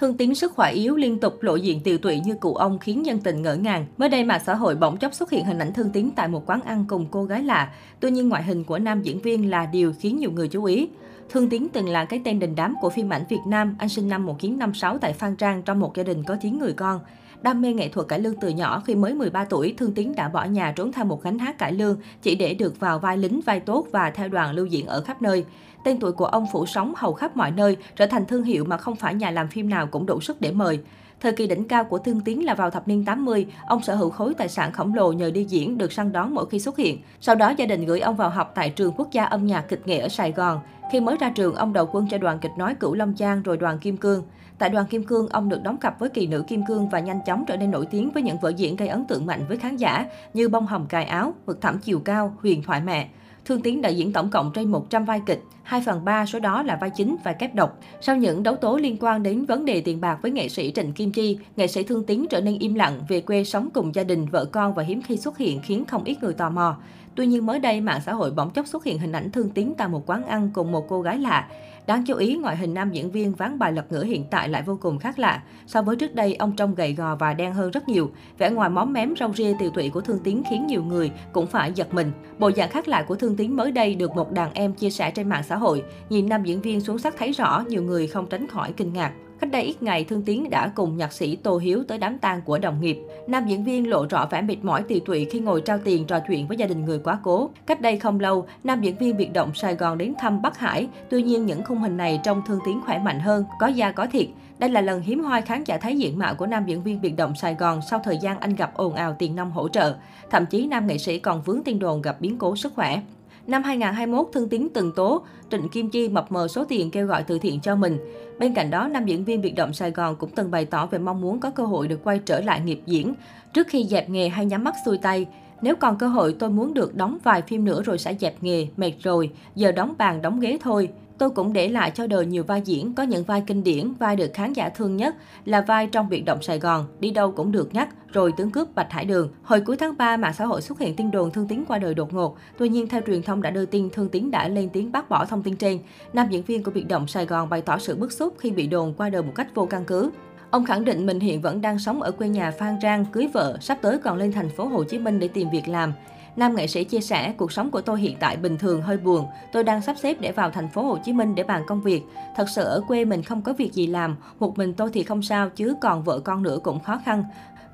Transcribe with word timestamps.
Thương 0.00 0.16
Tín 0.16 0.34
sức 0.34 0.52
khỏe 0.52 0.72
yếu 0.72 0.96
liên 0.96 1.18
tục 1.18 1.42
lộ 1.42 1.56
diện 1.56 1.80
tiều 1.80 1.98
tụy 1.98 2.20
như 2.20 2.34
cụ 2.34 2.54
ông 2.54 2.78
khiến 2.78 3.02
nhân 3.02 3.18
tình 3.18 3.42
ngỡ 3.42 3.54
ngàng. 3.54 3.86
Mới 3.98 4.08
đây 4.08 4.24
mạng 4.24 4.40
xã 4.46 4.54
hội 4.54 4.74
bỗng 4.74 4.96
chốc 4.96 5.14
xuất 5.14 5.30
hiện 5.30 5.44
hình 5.44 5.58
ảnh 5.58 5.72
Thương 5.72 5.90
Tín 5.90 6.10
tại 6.16 6.28
một 6.28 6.46
quán 6.46 6.60
ăn 6.62 6.84
cùng 6.88 7.06
cô 7.10 7.24
gái 7.24 7.42
lạ. 7.42 7.72
Tuy 8.00 8.10
nhiên 8.10 8.28
ngoại 8.28 8.42
hình 8.42 8.64
của 8.64 8.78
nam 8.78 9.02
diễn 9.02 9.20
viên 9.20 9.50
là 9.50 9.66
điều 9.66 9.92
khiến 10.00 10.18
nhiều 10.18 10.30
người 10.30 10.48
chú 10.48 10.64
ý. 10.64 10.88
Thương 11.28 11.48
Tín 11.48 11.66
từng 11.72 11.88
là 11.88 12.04
cái 12.04 12.20
tên 12.24 12.38
đình 12.38 12.54
đám 12.54 12.74
của 12.80 12.90
phim 12.90 13.12
ảnh 13.12 13.22
Việt 13.28 13.40
Nam. 13.46 13.76
Anh 13.78 13.88
sinh 13.88 14.08
năm 14.08 14.26
1956 14.26 14.98
tại 14.98 15.12
Phan 15.12 15.36
Trang 15.36 15.62
trong 15.62 15.80
một 15.80 15.96
gia 15.96 16.02
đình 16.02 16.22
có 16.24 16.36
9 16.36 16.58
người 16.58 16.72
con. 16.72 17.00
Đam 17.42 17.60
mê 17.60 17.72
nghệ 17.72 17.88
thuật 17.88 18.08
cải 18.08 18.18
lương 18.18 18.34
từ 18.40 18.48
nhỏ, 18.48 18.82
khi 18.86 18.94
mới 18.94 19.14
13 19.14 19.44
tuổi, 19.44 19.74
Thương 19.78 19.94
Tín 19.94 20.12
đã 20.16 20.28
bỏ 20.28 20.44
nhà 20.44 20.72
trốn 20.76 20.92
theo 20.92 21.04
một 21.04 21.22
gánh 21.22 21.38
hát 21.38 21.58
cải 21.58 21.72
lương 21.72 22.00
chỉ 22.22 22.34
để 22.34 22.54
được 22.54 22.80
vào 22.80 22.98
vai 22.98 23.16
lính 23.16 23.40
vai 23.40 23.60
tốt 23.60 23.86
và 23.92 24.10
theo 24.10 24.28
đoàn 24.28 24.54
lưu 24.54 24.66
diễn 24.66 24.86
ở 24.86 25.00
khắp 25.00 25.22
nơi. 25.22 25.44
Tên 25.84 26.00
tuổi 26.00 26.12
của 26.12 26.24
ông 26.24 26.46
phủ 26.52 26.66
sóng 26.66 26.92
hầu 26.96 27.12
khắp 27.12 27.36
mọi 27.36 27.50
nơi, 27.50 27.76
trở 27.96 28.06
thành 28.06 28.26
thương 28.26 28.42
hiệu 28.42 28.64
mà 28.64 28.76
không 28.76 28.96
phải 28.96 29.14
nhà 29.14 29.30
làm 29.30 29.48
phim 29.48 29.68
nào 29.68 29.86
cũng 29.86 30.06
đủ 30.06 30.20
sức 30.20 30.40
để 30.40 30.52
mời. 30.52 30.80
Thời 31.20 31.32
kỳ 31.32 31.46
đỉnh 31.46 31.68
cao 31.68 31.84
của 31.84 31.98
Thương 31.98 32.20
Tiến 32.20 32.44
là 32.44 32.54
vào 32.54 32.70
thập 32.70 32.88
niên 32.88 33.04
80, 33.04 33.46
ông 33.66 33.82
sở 33.82 33.94
hữu 33.94 34.10
khối 34.10 34.34
tài 34.34 34.48
sản 34.48 34.72
khổng 34.72 34.94
lồ 34.94 35.12
nhờ 35.12 35.30
đi 35.30 35.44
diễn 35.44 35.78
được 35.78 35.92
săn 35.92 36.12
đón 36.12 36.34
mỗi 36.34 36.46
khi 36.46 36.58
xuất 36.60 36.76
hiện. 36.76 36.98
Sau 37.20 37.34
đó 37.34 37.52
gia 37.56 37.66
đình 37.66 37.84
gửi 37.84 38.00
ông 38.00 38.16
vào 38.16 38.30
học 38.30 38.52
tại 38.54 38.70
trường 38.70 38.92
quốc 38.96 39.08
gia 39.12 39.24
âm 39.24 39.46
nhạc 39.46 39.62
kịch 39.68 39.86
nghệ 39.86 39.98
ở 39.98 40.08
Sài 40.08 40.32
Gòn. 40.32 40.60
Khi 40.92 41.00
mới 41.00 41.16
ra 41.20 41.30
trường, 41.30 41.54
ông 41.54 41.72
đầu 41.72 41.88
quân 41.92 42.06
cho 42.10 42.18
đoàn 42.18 42.38
kịch 42.38 42.50
nói 42.56 42.74
Cửu 42.74 42.94
Long 42.94 43.14
Giang 43.18 43.42
rồi 43.42 43.56
đoàn 43.56 43.78
Kim 43.78 43.96
Cương. 43.96 44.22
Tại 44.58 44.68
đoàn 44.68 44.86
Kim 44.86 45.04
Cương, 45.04 45.28
ông 45.28 45.48
được 45.48 45.62
đóng 45.62 45.76
cặp 45.76 45.98
với 45.98 46.08
kỳ 46.08 46.26
nữ 46.26 46.44
Kim 46.48 46.62
Cương 46.68 46.88
và 46.88 47.00
nhanh 47.00 47.20
chóng 47.26 47.44
trở 47.46 47.56
nên 47.56 47.70
nổi 47.70 47.86
tiếng 47.86 48.10
với 48.10 48.22
những 48.22 48.38
vở 48.38 48.48
diễn 48.48 48.76
gây 48.76 48.88
ấn 48.88 49.04
tượng 49.04 49.26
mạnh 49.26 49.44
với 49.48 49.56
khán 49.56 49.76
giả 49.76 50.06
như 50.34 50.48
Bông 50.48 50.66
hồng 50.66 50.86
cài 50.86 51.04
áo, 51.04 51.34
Vực 51.46 51.60
thẳm 51.60 51.78
chiều 51.78 51.98
cao, 51.98 52.36
Huyền 52.42 52.62
thoại 52.62 52.80
mẹ. 52.80 53.08
Thương 53.44 53.62
Tiến 53.62 53.82
đã 53.82 53.88
diễn 53.88 54.12
tổng 54.12 54.30
cộng 54.30 54.50
trên 54.54 54.70
100 54.70 55.04
vai 55.04 55.20
kịch, 55.26 55.42
2 55.62 55.82
phần 55.86 56.04
3 56.04 56.26
số 56.26 56.38
đó 56.38 56.62
là 56.62 56.78
vai 56.80 56.90
chính 56.90 57.16
và 57.24 57.32
kép 57.32 57.54
độc. 57.54 57.78
Sau 58.00 58.16
những 58.16 58.42
đấu 58.42 58.56
tố 58.56 58.76
liên 58.76 58.96
quan 59.00 59.22
đến 59.22 59.44
vấn 59.44 59.64
đề 59.64 59.80
tiền 59.80 60.00
bạc 60.00 60.18
với 60.22 60.30
nghệ 60.30 60.48
sĩ 60.48 60.72
Trịnh 60.74 60.92
Kim 60.92 61.12
Chi, 61.12 61.38
nghệ 61.56 61.66
sĩ 61.66 61.82
Thương 61.82 62.04
Tiến 62.04 62.26
trở 62.30 62.40
nên 62.40 62.58
im 62.58 62.74
lặng, 62.74 63.00
về 63.08 63.20
quê 63.20 63.44
sống 63.44 63.68
cùng 63.74 63.94
gia 63.94 64.04
đình, 64.04 64.26
vợ 64.26 64.44
con 64.44 64.74
và 64.74 64.82
hiếm 64.82 65.02
khi 65.02 65.16
xuất 65.16 65.38
hiện 65.38 65.60
khiến 65.62 65.84
không 65.84 66.04
ít 66.04 66.22
người 66.22 66.34
tò 66.34 66.50
mò. 66.50 66.76
Tuy 67.14 67.26
nhiên 67.26 67.46
mới 67.46 67.58
đây, 67.58 67.80
mạng 67.80 68.00
xã 68.06 68.12
hội 68.12 68.30
bỗng 68.30 68.50
chốc 68.50 68.66
xuất 68.66 68.84
hiện 68.84 68.98
hình 68.98 69.12
ảnh 69.12 69.30
Thương 69.30 69.50
Tiến 69.50 69.74
tại 69.78 69.88
một 69.88 70.10
quán 70.10 70.26
ăn 70.26 70.50
cùng 70.54 70.72
một 70.72 70.86
cô 70.88 71.02
gái 71.02 71.18
lạ. 71.18 71.48
Đáng 71.86 72.04
chú 72.06 72.16
ý, 72.16 72.36
ngoại 72.36 72.56
hình 72.56 72.74
nam 72.74 72.90
diễn 72.90 73.10
viên 73.10 73.32
ván 73.32 73.58
bài 73.58 73.72
lật 73.72 73.92
ngửa 73.92 74.04
hiện 74.04 74.24
tại 74.30 74.48
lại 74.48 74.62
vô 74.62 74.78
cùng 74.80 74.98
khác 74.98 75.18
lạ. 75.18 75.42
So 75.66 75.82
với 75.82 75.96
trước 75.96 76.14
đây, 76.14 76.34
ông 76.34 76.56
trông 76.56 76.74
gầy 76.74 76.94
gò 76.94 77.16
và 77.16 77.34
đen 77.34 77.52
hơn 77.52 77.70
rất 77.70 77.88
nhiều. 77.88 78.10
Vẻ 78.38 78.50
ngoài 78.50 78.70
móm 78.70 78.92
mém 78.92 79.14
râu 79.20 79.32
ria 79.34 79.54
tiều 79.58 79.70
tụy 79.70 79.90
của 79.90 80.00
Thương 80.00 80.18
Tiến 80.24 80.42
khiến 80.50 80.66
nhiều 80.66 80.84
người 80.84 81.10
cũng 81.32 81.46
phải 81.46 81.72
giật 81.72 81.94
mình. 81.94 82.12
Bộ 82.38 82.50
dạng 82.50 82.70
khác 82.70 82.88
lạ 82.88 83.04
của 83.08 83.14
Thương 83.14 83.36
Tiến 83.36 83.56
mới 83.56 83.72
đây 83.72 83.94
được 83.94 84.16
một 84.16 84.32
đàn 84.32 84.52
em 84.52 84.72
chia 84.72 84.90
sẻ 84.90 85.10
trên 85.10 85.28
mạng 85.28 85.42
xã 85.42 85.56
hội. 85.56 85.82
Nhìn 86.10 86.28
nam 86.28 86.44
diễn 86.44 86.60
viên 86.60 86.80
xuống 86.80 86.98
sắc 86.98 87.14
thấy 87.18 87.32
rõ, 87.32 87.64
nhiều 87.68 87.82
người 87.82 88.06
không 88.06 88.26
tránh 88.26 88.46
khỏi 88.48 88.72
kinh 88.72 88.92
ngạc. 88.92 89.12
Cách 89.40 89.50
đây 89.50 89.62
ít 89.62 89.82
ngày, 89.82 90.04
Thương 90.04 90.22
Tiến 90.22 90.50
đã 90.50 90.72
cùng 90.74 90.96
nhạc 90.96 91.12
sĩ 91.12 91.36
Tô 91.36 91.58
Hiếu 91.58 91.84
tới 91.88 91.98
đám 91.98 92.18
tang 92.18 92.42
của 92.42 92.58
đồng 92.58 92.80
nghiệp. 92.80 92.98
Nam 93.26 93.46
diễn 93.46 93.64
viên 93.64 93.90
lộ 93.90 94.06
rõ 94.10 94.26
vẻ 94.30 94.42
mệt 94.42 94.56
mỏi 94.62 94.82
tiều 94.82 94.98
tụy 95.00 95.24
khi 95.24 95.40
ngồi 95.40 95.60
trao 95.60 95.78
tiền 95.84 96.04
trò 96.04 96.20
chuyện 96.28 96.46
với 96.46 96.56
gia 96.56 96.66
đình 96.66 96.84
người 96.84 96.98
quá 96.98 97.18
cố. 97.22 97.50
Cách 97.66 97.80
đây 97.80 97.96
không 97.96 98.20
lâu, 98.20 98.46
nam 98.64 98.80
diễn 98.80 98.96
viên 98.96 99.16
biệt 99.16 99.32
động 99.32 99.54
Sài 99.54 99.74
Gòn 99.74 99.98
đến 99.98 100.14
thăm 100.18 100.42
Bắc 100.42 100.58
Hải. 100.58 100.88
Tuy 101.10 101.22
nhiên, 101.22 101.46
những 101.46 101.64
khung 101.64 101.78
hình 101.78 101.96
này 101.96 102.20
trông 102.24 102.42
Thương 102.46 102.60
Tiến 102.64 102.80
khỏe 102.86 102.98
mạnh 102.98 103.20
hơn, 103.20 103.44
có 103.60 103.66
da 103.66 103.92
có 103.92 104.06
thịt. 104.06 104.28
Đây 104.58 104.70
là 104.70 104.80
lần 104.80 105.00
hiếm 105.00 105.24
hoi 105.24 105.42
khán 105.42 105.64
giả 105.64 105.78
thấy 105.78 105.98
diện 105.98 106.18
mạo 106.18 106.34
của 106.34 106.46
nam 106.46 106.66
diễn 106.66 106.82
viên 106.82 107.00
biệt 107.00 107.16
động 107.16 107.34
Sài 107.34 107.54
Gòn 107.54 107.80
sau 107.90 108.00
thời 108.04 108.18
gian 108.18 108.40
anh 108.40 108.54
gặp 108.54 108.74
ồn 108.74 108.94
ào 108.94 109.16
tiền 109.18 109.36
nông 109.36 109.50
hỗ 109.50 109.68
trợ. 109.68 109.94
Thậm 110.30 110.46
chí 110.46 110.66
nam 110.66 110.86
nghệ 110.86 110.98
sĩ 110.98 111.18
còn 111.18 111.42
vướng 111.42 111.62
tin 111.64 111.78
đồn 111.78 112.02
gặp 112.02 112.20
biến 112.20 112.38
cố 112.38 112.56
sức 112.56 112.72
khỏe. 112.74 113.00
Năm 113.46 113.62
2021, 113.62 114.28
Thương 114.32 114.48
Tín 114.48 114.68
từng 114.74 114.92
tố 114.92 115.22
Trịnh 115.50 115.68
Kim 115.68 115.90
Chi 115.90 116.08
mập 116.08 116.32
mờ 116.32 116.48
số 116.48 116.64
tiền 116.64 116.90
kêu 116.90 117.06
gọi 117.06 117.22
từ 117.22 117.38
thiện 117.38 117.60
cho 117.60 117.76
mình. 117.76 117.98
Bên 118.38 118.54
cạnh 118.54 118.70
đó, 118.70 118.88
nam 118.88 119.06
diễn 119.06 119.24
viên 119.24 119.40
Biệt 119.40 119.50
động 119.50 119.72
Sài 119.72 119.90
Gòn 119.90 120.16
cũng 120.16 120.30
từng 120.30 120.50
bày 120.50 120.64
tỏ 120.64 120.86
về 120.86 120.98
mong 120.98 121.20
muốn 121.20 121.40
có 121.40 121.50
cơ 121.50 121.64
hội 121.64 121.88
được 121.88 122.04
quay 122.04 122.18
trở 122.18 122.40
lại 122.40 122.60
nghiệp 122.60 122.80
diễn 122.86 123.14
trước 123.54 123.68
khi 123.68 123.84
dẹp 123.84 124.10
nghề 124.10 124.28
hay 124.28 124.46
nhắm 124.46 124.64
mắt 124.64 124.74
xuôi 124.84 124.98
tay. 124.98 125.26
Nếu 125.62 125.76
còn 125.76 125.98
cơ 125.98 126.08
hội 126.08 126.36
tôi 126.38 126.50
muốn 126.50 126.74
được 126.74 126.94
đóng 126.94 127.18
vài 127.24 127.42
phim 127.42 127.64
nữa 127.64 127.82
rồi 127.82 127.98
sẽ 127.98 128.14
dẹp 128.20 128.42
nghề, 128.42 128.66
mệt 128.76 128.92
rồi, 129.02 129.30
giờ 129.54 129.72
đóng 129.72 129.94
bàn 129.98 130.22
đóng 130.22 130.40
ghế 130.40 130.58
thôi. 130.60 130.88
Tôi 131.20 131.30
cũng 131.30 131.52
để 131.52 131.68
lại 131.68 131.90
cho 131.94 132.06
đời 132.06 132.26
nhiều 132.26 132.44
vai 132.44 132.62
diễn, 132.64 132.94
có 132.94 133.02
những 133.02 133.24
vai 133.24 133.42
kinh 133.46 133.64
điển, 133.64 133.92
vai 133.92 134.16
được 134.16 134.30
khán 134.34 134.52
giả 134.52 134.68
thương 134.68 134.96
nhất 134.96 135.14
là 135.44 135.60
vai 135.60 135.86
trong 135.86 136.08
biệt 136.08 136.20
động 136.20 136.42
Sài 136.42 136.58
Gòn, 136.58 136.86
đi 137.00 137.10
đâu 137.10 137.32
cũng 137.32 137.52
được 137.52 137.74
nhắc, 137.74 137.88
rồi 138.12 138.32
tướng 138.36 138.50
cướp 138.50 138.74
Bạch 138.74 138.92
Hải 138.92 139.04
Đường. 139.04 139.30
Hồi 139.42 139.60
cuối 139.60 139.76
tháng 139.76 139.96
3, 139.96 140.16
mạng 140.16 140.32
xã 140.32 140.44
hội 140.44 140.62
xuất 140.62 140.78
hiện 140.78 140.96
tin 140.96 141.10
đồn 141.10 141.30
Thương 141.30 141.48
Tín 141.48 141.64
qua 141.68 141.78
đời 141.78 141.94
đột 141.94 142.14
ngột. 142.14 142.36
Tuy 142.58 142.68
nhiên, 142.68 142.88
theo 142.88 143.00
truyền 143.06 143.22
thông 143.22 143.42
đã 143.42 143.50
đưa 143.50 143.66
tin, 143.66 143.90
Thương 143.90 144.08
Tín 144.08 144.30
đã 144.30 144.48
lên 144.48 144.68
tiếng 144.72 144.92
bác 144.92 145.08
bỏ 145.08 145.24
thông 145.24 145.42
tin 145.42 145.56
trên. 145.56 145.78
Nam 146.12 146.26
diễn 146.30 146.42
viên 146.42 146.62
của 146.62 146.70
biệt 146.70 146.88
động 146.88 147.06
Sài 147.06 147.26
Gòn 147.26 147.48
bày 147.48 147.62
tỏ 147.62 147.78
sự 147.78 147.96
bức 147.96 148.12
xúc 148.12 148.34
khi 148.38 148.50
bị 148.50 148.66
đồn 148.66 148.94
qua 148.94 149.10
đời 149.10 149.22
một 149.22 149.32
cách 149.34 149.54
vô 149.54 149.66
căn 149.66 149.84
cứ. 149.84 150.10
Ông 150.50 150.64
khẳng 150.64 150.84
định 150.84 151.06
mình 151.06 151.20
hiện 151.20 151.40
vẫn 151.40 151.60
đang 151.60 151.78
sống 151.78 152.02
ở 152.02 152.10
quê 152.10 152.28
nhà 152.28 152.50
Phan 152.50 152.80
Rang, 152.82 153.04
cưới 153.04 153.28
vợ, 153.32 153.58
sắp 153.60 153.78
tới 153.82 153.98
còn 153.98 154.18
lên 154.18 154.32
thành 154.32 154.48
phố 154.48 154.64
Hồ 154.64 154.84
Chí 154.84 154.98
Minh 154.98 155.18
để 155.18 155.28
tìm 155.28 155.50
việc 155.50 155.68
làm. 155.68 155.92
Nam 156.36 156.56
nghệ 156.56 156.66
sĩ 156.66 156.84
chia 156.84 157.00
sẻ, 157.00 157.34
cuộc 157.36 157.52
sống 157.52 157.70
của 157.70 157.80
tôi 157.80 158.00
hiện 158.00 158.16
tại 158.20 158.36
bình 158.36 158.58
thường 158.58 158.82
hơi 158.82 158.96
buồn. 158.96 159.26
Tôi 159.52 159.64
đang 159.64 159.82
sắp 159.82 159.96
xếp 160.02 160.16
để 160.20 160.32
vào 160.32 160.50
thành 160.50 160.68
phố 160.68 160.82
Hồ 160.82 160.98
Chí 161.04 161.12
Minh 161.12 161.34
để 161.34 161.42
bàn 161.42 161.62
công 161.66 161.80
việc. 161.80 162.02
Thật 162.36 162.48
sự 162.48 162.62
ở 162.62 162.80
quê 162.88 163.04
mình 163.04 163.22
không 163.22 163.42
có 163.42 163.52
việc 163.52 163.72
gì 163.72 163.86
làm, 163.86 164.16
một 164.38 164.58
mình 164.58 164.74
tôi 164.74 164.90
thì 164.92 165.02
không 165.02 165.22
sao 165.22 165.50
chứ 165.50 165.74
còn 165.80 166.02
vợ 166.02 166.20
con 166.20 166.42
nữa 166.42 166.58
cũng 166.62 166.80
khó 166.80 167.00
khăn. 167.04 167.24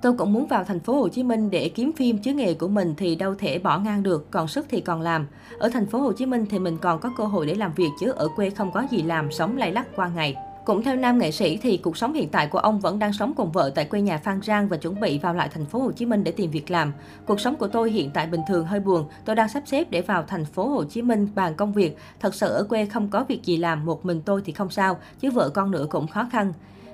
Tôi 0.02 0.12
cũng 0.12 0.32
muốn 0.32 0.46
vào 0.46 0.64
thành 0.64 0.80
phố 0.80 0.94
Hồ 0.94 1.08
Chí 1.08 1.22
Minh 1.22 1.50
để 1.50 1.68
kiếm 1.68 1.92
phim 1.92 2.18
chứ 2.18 2.32
nghề 2.32 2.54
của 2.54 2.68
mình 2.68 2.94
thì 2.96 3.14
đâu 3.14 3.34
thể 3.34 3.58
bỏ 3.58 3.78
ngang 3.78 4.02
được, 4.02 4.30
còn 4.30 4.48
sức 4.48 4.66
thì 4.68 4.80
còn 4.80 5.00
làm. 5.00 5.26
Ở 5.58 5.68
thành 5.68 5.86
phố 5.86 5.98
Hồ 6.00 6.12
Chí 6.12 6.26
Minh 6.26 6.46
thì 6.50 6.58
mình 6.58 6.78
còn 6.78 7.00
có 7.00 7.10
cơ 7.16 7.24
hội 7.24 7.46
để 7.46 7.54
làm 7.54 7.74
việc 7.74 7.88
chứ 8.00 8.10
ở 8.10 8.28
quê 8.36 8.50
không 8.50 8.72
có 8.72 8.84
gì 8.90 9.02
làm, 9.02 9.32
sống 9.32 9.56
lay 9.56 9.72
lắc 9.72 9.86
qua 9.96 10.08
ngày. 10.08 10.36
Cũng 10.66 10.82
theo 10.82 10.96
nam 10.96 11.18
nghệ 11.18 11.30
sĩ 11.30 11.56
thì 11.56 11.76
cuộc 11.76 11.96
sống 11.96 12.12
hiện 12.12 12.28
tại 12.28 12.46
của 12.46 12.58
ông 12.58 12.80
vẫn 12.80 12.98
đang 12.98 13.12
sống 13.12 13.32
cùng 13.36 13.52
vợ 13.52 13.70
tại 13.74 13.84
quê 13.84 14.00
nhà 14.00 14.18
Phan 14.18 14.40
Rang 14.42 14.68
và 14.68 14.76
chuẩn 14.76 15.00
bị 15.00 15.18
vào 15.18 15.34
lại 15.34 15.48
thành 15.52 15.64
phố 15.64 15.78
Hồ 15.78 15.92
Chí 15.92 16.06
Minh 16.06 16.24
để 16.24 16.32
tìm 16.32 16.50
việc 16.50 16.70
làm. 16.70 16.92
Cuộc 17.26 17.40
sống 17.40 17.56
của 17.56 17.68
tôi 17.68 17.90
hiện 17.90 18.10
tại 18.10 18.26
bình 18.26 18.40
thường 18.48 18.66
hơi 18.66 18.80
buồn, 18.80 19.04
tôi 19.24 19.36
đang 19.36 19.48
sắp 19.48 19.62
xếp 19.66 19.90
để 19.90 20.02
vào 20.02 20.22
thành 20.22 20.44
phố 20.44 20.68
Hồ 20.68 20.84
Chí 20.84 21.02
Minh 21.02 21.28
bàn 21.34 21.54
công 21.54 21.72
việc. 21.72 21.96
Thật 22.20 22.34
sự 22.34 22.48
ở 22.48 22.64
quê 22.64 22.86
không 22.86 23.08
có 23.08 23.24
việc 23.24 23.44
gì 23.44 23.56
làm, 23.56 23.84
một 23.84 24.04
mình 24.04 24.20
tôi 24.24 24.42
thì 24.44 24.52
không 24.52 24.70
sao, 24.70 24.98
chứ 25.20 25.30
vợ 25.30 25.48
con 25.48 25.70
nữa 25.70 25.86
cũng 25.90 26.06
khó 26.06 26.28
khăn. 26.32 26.52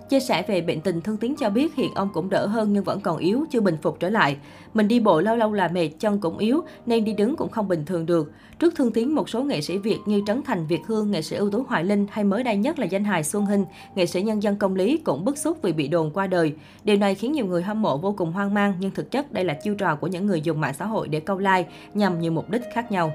Chia 0.09 0.21
sẻ 0.21 0.45
về 0.49 0.61
bệnh 0.61 0.81
tình 0.81 1.01
Thương 1.01 1.17
Tiến 1.17 1.35
cho 1.39 1.51
biết 1.51 1.75
hiện 1.75 1.95
ông 1.95 2.09
cũng 2.13 2.31
đỡ 2.31 2.47
hơn 2.47 2.73
nhưng 2.73 2.85
vẫn 2.85 3.01
còn 3.01 3.19
yếu, 3.19 3.45
chưa 3.51 3.61
bình 3.61 3.77
phục 3.83 4.01
trở 4.01 4.09
lại. 4.09 4.37
Mình 4.75 4.89
đi 4.89 5.01
bộ 5.01 5.21
lâu 5.21 5.37
lâu 5.37 5.53
là 5.53 5.69
mệt, 5.69 5.89
chân 5.99 6.21
cũng 6.21 6.39
yếu 6.39 6.61
nên 6.87 7.05
đi 7.05 7.13
đứng 7.13 7.37
cũng 7.37 7.49
không 7.49 7.69
bình 7.69 7.85
thường 7.85 8.07
được. 8.07 8.33
Trước 8.59 8.75
Thương 8.77 8.93
Tiến, 8.93 9.15
một 9.15 9.29
số 9.29 9.43
nghệ 9.43 9.61
sĩ 9.61 9.79
Việt 9.79 9.99
như 10.07 10.23
Trấn 10.27 10.43
Thành, 10.43 10.67
Việt 10.67 10.81
Hương, 10.87 11.11
nghệ 11.11 11.23
sĩ 11.23 11.37
ưu 11.37 11.51
tú 11.51 11.63
Hoài 11.69 11.85
Linh 11.85 12.07
hay 12.11 12.25
mới 12.25 12.45
đây 12.45 12.57
nhất 12.57 12.79
là 12.79 12.87
danh 12.87 13.05
hài 13.05 13.25
Xuân 13.25 13.47
Hinh, 13.47 13.65
nghệ 13.95 14.07
sĩ 14.07 14.23
nhân 14.23 14.43
dân 14.43 14.57
công 14.57 14.77
lý 14.77 14.97
cũng 14.97 15.25
bức 15.25 15.39
xúc 15.39 15.59
vì 15.63 15.73
bị 15.73 15.89
đồn 15.89 16.11
qua 16.11 16.27
đời. 16.27 16.55
Điều 16.85 16.97
này 16.97 17.15
khiến 17.15 17.33
nhiều 17.33 17.47
người 17.47 17.63
hâm 17.63 17.83
mộ 17.83 17.99
vô 17.99 18.15
cùng 18.19 18.33
hoang 18.33 18.55
mang 18.55 18.75
nhưng 18.81 18.91
thực 18.91 19.11
chất 19.11 19.33
đây 19.33 19.45
là 19.45 19.55
chiêu 19.55 19.75
trò 19.75 19.97
của 19.97 20.07
những 20.07 20.27
người 20.27 20.41
dùng 20.41 20.61
mạng 20.61 20.75
xã 20.79 20.87
hội 20.87 21.09
để 21.09 21.21
câu 21.21 21.39
like 21.39 21.65
nhằm 21.95 22.21
nhiều 22.21 22.33
mục 22.33 22.51
đích 22.51 22.63
khác 22.75 22.93
nhau. 22.93 23.13